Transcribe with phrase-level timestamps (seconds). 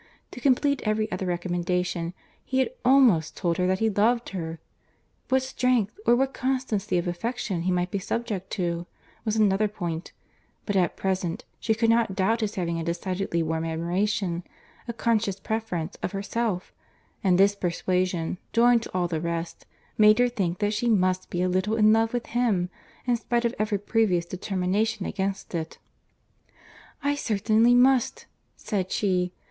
[0.31, 4.57] To complete every other recommendation, he had almost told her that he loved her.
[5.29, 8.87] What strength, or what constancy of affection he might be subject to,
[9.23, 10.11] was another point;
[10.65, 14.43] but at present she could not doubt his having a decidedly warm admiration,
[14.87, 16.73] a conscious preference of herself;
[17.23, 19.67] and this persuasion, joined to all the rest,
[19.99, 22.71] made her think that she must be a little in love with him,
[23.05, 25.77] in spite of every previous determination against it.
[27.03, 28.25] "I certainly must,"
[28.57, 29.31] said she.